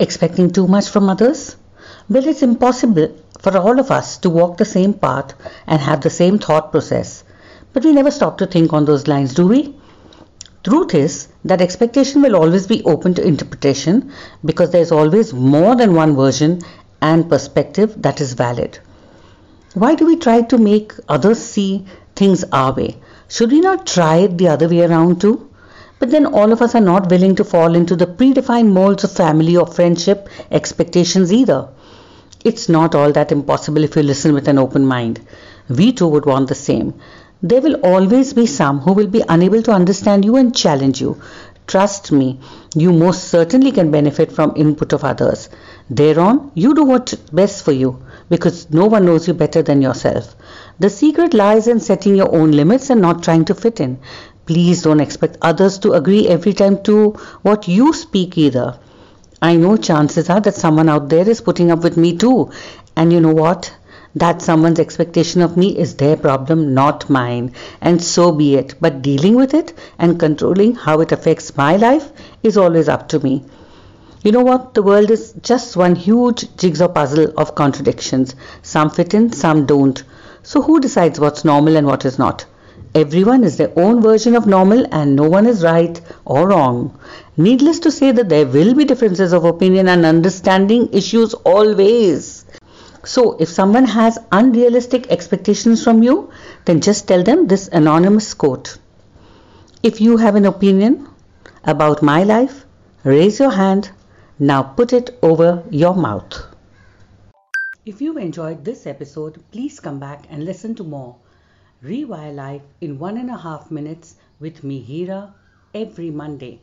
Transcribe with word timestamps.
Expecting 0.00 0.50
too 0.50 0.66
much 0.66 0.88
from 0.88 1.10
others? 1.10 1.56
Well, 2.08 2.26
it's 2.26 2.42
impossible 2.42 3.14
for 3.38 3.54
all 3.58 3.78
of 3.78 3.90
us 3.90 4.16
to 4.18 4.30
walk 4.30 4.56
the 4.56 4.64
same 4.64 4.94
path 4.94 5.34
and 5.66 5.78
have 5.78 6.00
the 6.00 6.08
same 6.08 6.38
thought 6.38 6.72
process. 6.72 7.22
But 7.74 7.84
we 7.84 7.92
never 7.92 8.10
stop 8.10 8.38
to 8.38 8.46
think 8.46 8.72
on 8.72 8.86
those 8.86 9.06
lines, 9.06 9.34
do 9.34 9.46
we? 9.46 9.76
Truth 10.64 10.94
is 10.94 11.28
that 11.44 11.60
expectation 11.60 12.22
will 12.22 12.34
always 12.34 12.66
be 12.66 12.82
open 12.84 13.12
to 13.12 13.26
interpretation 13.26 14.10
because 14.42 14.70
there 14.70 14.80
is 14.80 14.90
always 14.90 15.34
more 15.34 15.76
than 15.76 15.94
one 15.94 16.16
version 16.16 16.62
and 17.02 17.28
perspective 17.28 17.94
that 17.98 18.22
is 18.22 18.32
valid. 18.32 18.78
Why 19.74 19.96
do 19.96 20.06
we 20.06 20.16
try 20.16 20.40
to 20.40 20.56
make 20.56 20.94
others 21.10 21.38
see 21.40 21.84
things 22.16 22.42
our 22.52 22.72
way? 22.72 22.96
Should 23.28 23.52
we 23.52 23.60
not 23.60 23.86
try 23.86 24.16
it 24.16 24.38
the 24.38 24.48
other 24.48 24.66
way 24.66 24.80
around 24.80 25.20
too? 25.20 25.49
But 26.00 26.10
then 26.10 26.26
all 26.26 26.50
of 26.50 26.62
us 26.62 26.74
are 26.74 26.80
not 26.80 27.10
willing 27.10 27.36
to 27.36 27.44
fall 27.44 27.76
into 27.76 27.94
the 27.94 28.06
predefined 28.06 28.72
molds 28.72 29.04
of 29.04 29.12
family 29.12 29.56
or 29.56 29.66
friendship 29.66 30.28
expectations 30.50 31.32
either. 31.32 31.68
It's 32.42 32.68
not 32.70 32.94
all 32.94 33.12
that 33.12 33.30
impossible 33.30 33.84
if 33.84 33.94
you 33.94 34.02
listen 34.02 34.32
with 34.32 34.48
an 34.48 34.58
open 34.58 34.86
mind. 34.86 35.20
We 35.68 35.92
too 35.92 36.08
would 36.08 36.24
want 36.24 36.48
the 36.48 36.54
same. 36.54 36.94
There 37.42 37.60
will 37.60 37.74
always 37.82 38.32
be 38.32 38.46
some 38.46 38.80
who 38.80 38.94
will 38.94 39.08
be 39.08 39.22
unable 39.28 39.62
to 39.62 39.72
understand 39.72 40.24
you 40.24 40.36
and 40.36 40.56
challenge 40.56 41.00
you. 41.02 41.20
Trust 41.66 42.10
me, 42.10 42.40
you 42.74 42.92
most 42.92 43.28
certainly 43.28 43.70
can 43.70 43.90
benefit 43.90 44.32
from 44.32 44.54
input 44.56 44.92
of 44.92 45.04
others. 45.04 45.48
Thereon, 45.88 46.50
you 46.54 46.74
do 46.74 46.84
what's 46.84 47.14
best 47.14 47.64
for 47.64 47.72
you 47.72 48.02
because 48.28 48.70
no 48.70 48.86
one 48.86 49.04
knows 49.04 49.28
you 49.28 49.34
better 49.34 49.62
than 49.62 49.80
yourself. 49.82 50.34
The 50.80 50.90
secret 50.90 51.34
lies 51.34 51.68
in 51.68 51.78
setting 51.78 52.16
your 52.16 52.34
own 52.34 52.52
limits 52.52 52.90
and 52.90 53.00
not 53.00 53.22
trying 53.22 53.44
to 53.44 53.54
fit 53.54 53.80
in. 53.80 53.98
Please 54.50 54.82
don't 54.82 54.98
expect 54.98 55.38
others 55.42 55.78
to 55.78 55.92
agree 55.92 56.26
every 56.26 56.52
time 56.52 56.82
to 56.82 57.10
what 57.42 57.68
you 57.68 57.92
speak 57.92 58.36
either. 58.36 58.76
I 59.40 59.54
know 59.54 59.76
chances 59.76 60.28
are 60.28 60.40
that 60.40 60.56
someone 60.56 60.88
out 60.88 61.08
there 61.08 61.28
is 61.30 61.40
putting 61.40 61.70
up 61.70 61.84
with 61.84 61.96
me 61.96 62.16
too. 62.16 62.50
And 62.96 63.12
you 63.12 63.20
know 63.20 63.32
what? 63.32 63.72
That 64.16 64.42
someone's 64.42 64.80
expectation 64.80 65.40
of 65.40 65.56
me 65.56 65.78
is 65.78 65.94
their 65.94 66.16
problem, 66.16 66.74
not 66.74 67.08
mine. 67.08 67.52
And 67.80 68.02
so 68.02 68.32
be 68.32 68.56
it. 68.56 68.74
But 68.80 69.02
dealing 69.02 69.36
with 69.36 69.54
it 69.54 69.72
and 70.00 70.18
controlling 70.18 70.74
how 70.74 71.00
it 71.00 71.12
affects 71.12 71.56
my 71.56 71.76
life 71.76 72.10
is 72.42 72.56
always 72.56 72.88
up 72.88 73.06
to 73.10 73.20
me. 73.20 73.44
You 74.24 74.32
know 74.32 74.42
what? 74.42 74.74
The 74.74 74.82
world 74.82 75.12
is 75.12 75.32
just 75.42 75.76
one 75.76 75.94
huge 75.94 76.56
jigsaw 76.56 76.88
puzzle 76.88 77.32
of 77.36 77.54
contradictions. 77.54 78.34
Some 78.62 78.90
fit 78.90 79.14
in, 79.14 79.30
some 79.32 79.64
don't. 79.64 80.02
So 80.42 80.60
who 80.60 80.80
decides 80.80 81.20
what's 81.20 81.44
normal 81.44 81.76
and 81.76 81.86
what 81.86 82.04
is 82.04 82.18
not? 82.18 82.46
Everyone 82.94 83.44
is 83.44 83.56
their 83.56 83.72
own 83.76 84.02
version 84.02 84.34
of 84.34 84.46
normal 84.46 84.86
and 84.92 85.14
no 85.14 85.28
one 85.28 85.46
is 85.46 85.62
right 85.62 86.00
or 86.24 86.48
wrong. 86.48 86.98
Needless 87.36 87.78
to 87.80 87.90
say 87.90 88.10
that 88.12 88.28
there 88.28 88.46
will 88.46 88.74
be 88.74 88.84
differences 88.84 89.32
of 89.32 89.44
opinion 89.44 89.88
and 89.88 90.04
understanding 90.04 90.88
issues 90.92 91.34
always. 91.34 92.44
So 93.04 93.36
if 93.38 93.48
someone 93.48 93.84
has 93.84 94.18
unrealistic 94.32 95.10
expectations 95.10 95.84
from 95.84 96.02
you, 96.02 96.30
then 96.64 96.80
just 96.80 97.06
tell 97.06 97.22
them 97.22 97.46
this 97.46 97.68
anonymous 97.68 98.34
quote. 98.34 98.78
If 99.82 100.00
you 100.00 100.16
have 100.16 100.34
an 100.34 100.46
opinion 100.46 101.08
about 101.64 102.02
my 102.02 102.24
life, 102.24 102.66
raise 103.04 103.38
your 103.38 103.50
hand 103.50 103.90
now 104.42 104.62
put 104.62 104.94
it 104.94 105.18
over 105.20 105.62
your 105.68 105.94
mouth. 105.94 106.46
If 107.84 108.00
you've 108.00 108.16
enjoyed 108.16 108.64
this 108.64 108.86
episode, 108.86 109.42
please 109.52 109.80
come 109.80 109.98
back 109.98 110.24
and 110.30 110.46
listen 110.46 110.74
to 110.76 110.82
more. 110.82 111.16
Rewire 111.82 112.34
Life 112.34 112.62
in 112.82 112.98
one 112.98 113.16
and 113.16 113.30
a 113.30 113.38
half 113.38 113.70
minutes 113.70 114.16
with 114.38 114.62
me, 114.62 114.80
Hira, 114.80 115.34
every 115.72 116.10
Monday. 116.10 116.60